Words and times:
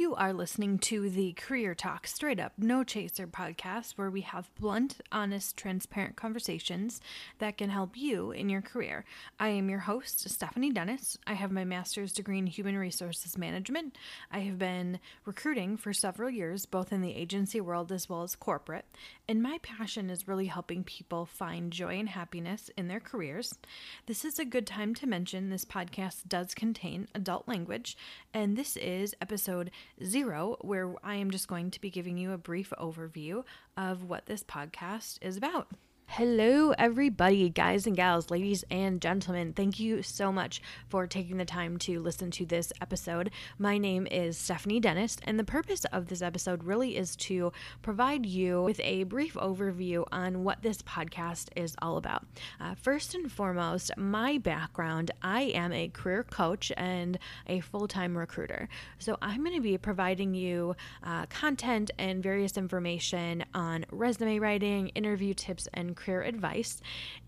You 0.00 0.14
are 0.14 0.32
listening 0.32 0.78
to 0.78 1.10
the 1.10 1.34
Career 1.34 1.74
Talk 1.74 2.06
Straight 2.06 2.40
Up 2.40 2.54
No 2.56 2.82
Chaser 2.82 3.26
podcast, 3.26 3.98
where 3.98 4.08
we 4.08 4.22
have 4.22 4.48
blunt, 4.58 4.98
honest, 5.12 5.58
transparent 5.58 6.16
conversations 6.16 7.02
that 7.38 7.58
can 7.58 7.68
help 7.68 7.98
you 7.98 8.30
in 8.30 8.48
your 8.48 8.62
career. 8.62 9.04
I 9.38 9.48
am 9.48 9.68
your 9.68 9.80
host, 9.80 10.26
Stephanie 10.30 10.72
Dennis. 10.72 11.18
I 11.26 11.34
have 11.34 11.52
my 11.52 11.64
master's 11.64 12.14
degree 12.14 12.38
in 12.38 12.46
human 12.46 12.78
resources 12.78 13.36
management. 13.36 13.98
I 14.32 14.38
have 14.38 14.58
been 14.58 15.00
recruiting 15.26 15.76
for 15.76 15.92
several 15.92 16.30
years, 16.30 16.64
both 16.64 16.94
in 16.94 17.02
the 17.02 17.14
agency 17.14 17.60
world 17.60 17.92
as 17.92 18.08
well 18.08 18.22
as 18.22 18.34
corporate, 18.34 18.86
and 19.28 19.42
my 19.42 19.58
passion 19.62 20.08
is 20.08 20.26
really 20.26 20.46
helping 20.46 20.82
people 20.82 21.26
find 21.26 21.70
joy 21.70 21.98
and 21.98 22.08
happiness 22.08 22.70
in 22.74 22.88
their 22.88 23.00
careers. 23.00 23.52
This 24.06 24.24
is 24.24 24.38
a 24.38 24.46
good 24.46 24.66
time 24.66 24.94
to 24.94 25.06
mention 25.06 25.50
this 25.50 25.66
podcast 25.66 26.26
does 26.26 26.54
contain 26.54 27.06
adult 27.14 27.46
language, 27.46 27.98
and 28.32 28.56
this 28.56 28.78
is 28.78 29.14
episode 29.20 29.70
zero, 30.04 30.56
where 30.60 30.94
I 31.02 31.16
am 31.16 31.30
just 31.30 31.48
going 31.48 31.70
to 31.72 31.80
be 31.80 31.90
giving 31.90 32.16
you 32.16 32.32
a 32.32 32.38
brief 32.38 32.72
overview 32.78 33.44
of 33.76 34.04
what 34.04 34.26
this 34.26 34.42
podcast 34.42 35.18
is 35.22 35.36
about. 35.36 35.68
Hello, 36.14 36.72
everybody, 36.76 37.48
guys 37.50 37.86
and 37.86 37.94
gals, 37.94 38.32
ladies 38.32 38.64
and 38.68 39.00
gentlemen. 39.00 39.52
Thank 39.52 39.78
you 39.78 40.02
so 40.02 40.32
much 40.32 40.60
for 40.88 41.06
taking 41.06 41.36
the 41.36 41.44
time 41.44 41.78
to 41.78 42.00
listen 42.00 42.32
to 42.32 42.44
this 42.44 42.72
episode. 42.80 43.30
My 43.60 43.78
name 43.78 44.08
is 44.08 44.36
Stephanie 44.36 44.80
Dennis, 44.80 45.18
and 45.22 45.38
the 45.38 45.44
purpose 45.44 45.84
of 45.92 46.08
this 46.08 46.20
episode 46.20 46.64
really 46.64 46.96
is 46.96 47.14
to 47.14 47.52
provide 47.80 48.26
you 48.26 48.60
with 48.60 48.80
a 48.80 49.04
brief 49.04 49.34
overview 49.34 50.04
on 50.10 50.42
what 50.42 50.62
this 50.62 50.82
podcast 50.82 51.50
is 51.54 51.76
all 51.80 51.96
about. 51.96 52.26
Uh, 52.60 52.74
first 52.74 53.14
and 53.14 53.30
foremost, 53.30 53.92
my 53.96 54.36
background 54.36 55.12
I 55.22 55.42
am 55.42 55.72
a 55.72 55.90
career 55.90 56.24
coach 56.24 56.72
and 56.76 57.20
a 57.46 57.60
full 57.60 57.86
time 57.86 58.18
recruiter. 58.18 58.68
So 58.98 59.16
I'm 59.22 59.44
going 59.44 59.54
to 59.54 59.62
be 59.62 59.78
providing 59.78 60.34
you 60.34 60.74
uh, 61.04 61.26
content 61.26 61.92
and 61.98 62.20
various 62.20 62.56
information 62.56 63.44
on 63.54 63.86
resume 63.92 64.40
writing, 64.40 64.88
interview 64.88 65.34
tips, 65.34 65.68
and 65.72 65.96
career 66.00 66.22
advice. 66.22 66.80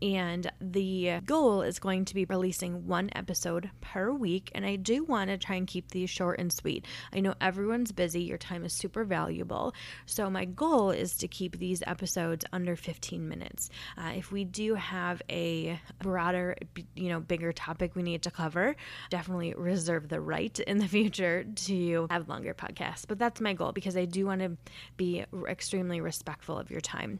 And 0.00 0.50
the 0.60 1.20
goal 1.24 1.62
is 1.62 1.80
going 1.80 2.04
to 2.04 2.14
be 2.14 2.24
releasing 2.24 2.86
one 2.86 3.10
episode 3.16 3.70
per 3.80 4.12
week. 4.12 4.52
And 4.54 4.64
I 4.64 4.76
do 4.76 5.02
want 5.02 5.30
to 5.30 5.38
try 5.38 5.56
and 5.56 5.66
keep 5.66 5.90
these 5.90 6.08
short 6.10 6.38
and 6.38 6.52
sweet. 6.52 6.86
I 7.12 7.20
know 7.20 7.34
everyone's 7.40 7.90
busy, 7.90 8.22
your 8.22 8.38
time 8.38 8.64
is 8.64 8.72
super 8.72 9.04
valuable. 9.04 9.74
So 10.06 10.30
my 10.30 10.44
goal 10.44 10.90
is 10.90 11.16
to 11.16 11.28
keep 11.28 11.58
these 11.58 11.82
episodes 11.86 12.44
under 12.52 12.76
15 12.76 13.28
minutes. 13.28 13.70
Uh, 13.96 14.12
if 14.16 14.30
we 14.30 14.44
do 14.44 14.74
have 14.74 15.20
a 15.28 15.80
broader, 16.00 16.56
you 16.94 17.08
know, 17.08 17.20
bigger 17.20 17.52
topic 17.52 17.96
we 17.96 18.02
need 18.02 18.22
to 18.22 18.30
cover, 18.30 18.76
definitely 19.10 19.54
reserve 19.56 20.08
the 20.08 20.20
right 20.20 20.58
in 20.60 20.78
the 20.78 20.88
future 20.88 21.44
to 21.44 22.06
have 22.10 22.28
longer 22.28 22.54
podcasts. 22.54 23.04
But 23.06 23.18
that's 23.18 23.40
my 23.40 23.52
goal 23.52 23.72
because 23.72 23.96
I 23.96 24.04
do 24.04 24.26
want 24.26 24.42
to 24.42 24.56
be 24.96 25.24
extremely 25.48 26.00
respectful 26.00 26.58
of 26.58 26.70
your 26.70 26.80
time 26.80 27.18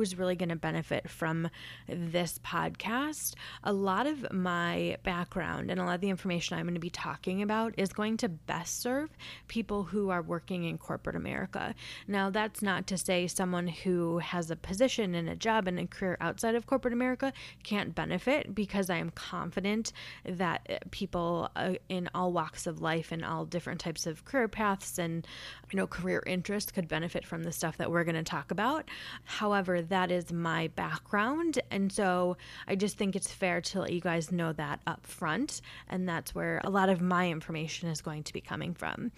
who's 0.00 0.16
really 0.16 0.34
going 0.34 0.48
to 0.48 0.56
benefit 0.56 1.10
from 1.10 1.50
this 1.86 2.38
podcast. 2.38 3.34
A 3.62 3.70
lot 3.70 4.06
of 4.06 4.32
my 4.32 4.96
background 5.02 5.70
and 5.70 5.78
a 5.78 5.84
lot 5.84 5.96
of 5.96 6.00
the 6.00 6.08
information 6.08 6.56
I'm 6.56 6.64
going 6.64 6.72
to 6.72 6.80
be 6.80 6.88
talking 6.88 7.42
about 7.42 7.74
is 7.76 7.92
going 7.92 8.16
to 8.18 8.30
best 8.30 8.80
serve 8.80 9.10
people 9.46 9.82
who 9.82 10.08
are 10.08 10.22
working 10.22 10.64
in 10.64 10.78
corporate 10.78 11.16
America. 11.16 11.74
Now, 12.08 12.30
that's 12.30 12.62
not 12.62 12.86
to 12.86 12.96
say 12.96 13.26
someone 13.26 13.68
who 13.68 14.20
has 14.20 14.50
a 14.50 14.56
position 14.56 15.14
and 15.14 15.28
a 15.28 15.36
job 15.36 15.68
and 15.68 15.78
a 15.78 15.86
career 15.86 16.16
outside 16.18 16.54
of 16.54 16.64
corporate 16.64 16.94
America 16.94 17.34
can't 17.62 17.94
benefit 17.94 18.54
because 18.54 18.88
I 18.88 18.96
am 18.96 19.10
confident 19.10 19.92
that 20.24 20.90
people 20.92 21.50
uh, 21.56 21.74
in 21.90 22.08
all 22.14 22.32
walks 22.32 22.66
of 22.66 22.80
life 22.80 23.12
and 23.12 23.22
all 23.22 23.44
different 23.44 23.80
types 23.80 24.06
of 24.06 24.24
career 24.24 24.48
paths 24.48 24.98
and 24.98 25.26
you 25.70 25.76
know 25.76 25.86
career 25.86 26.22
interests 26.26 26.72
could 26.72 26.88
benefit 26.88 27.26
from 27.26 27.42
the 27.42 27.52
stuff 27.52 27.76
that 27.76 27.90
we're 27.90 28.04
going 28.04 28.14
to 28.14 28.22
talk 28.22 28.50
about. 28.50 28.88
However, 29.24 29.82
that 29.90 30.10
is 30.10 30.32
my 30.32 30.68
background. 30.68 31.60
And 31.70 31.92
so 31.92 32.36
I 32.66 32.74
just 32.74 32.96
think 32.96 33.14
it's 33.14 33.30
fair 33.30 33.60
to 33.60 33.80
let 33.80 33.92
you 33.92 34.00
guys 34.00 34.32
know 34.32 34.52
that 34.54 34.80
up 34.86 35.06
front. 35.06 35.60
And 35.88 36.08
that's 36.08 36.34
where 36.34 36.60
a 36.64 36.70
lot 36.70 36.88
of 36.88 37.00
my 37.00 37.30
information 37.30 37.88
is 37.88 38.00
going 38.00 38.24
to 38.24 38.32
be 38.32 38.40
coming 38.40 38.74
from. 38.74 39.12